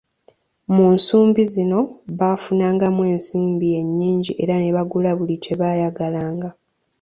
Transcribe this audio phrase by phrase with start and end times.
[0.75, 1.79] Mu nsumbi zino
[2.19, 6.49] baafunangamu ensimbi nnyingi era ne bagula buli kyebayagalanga.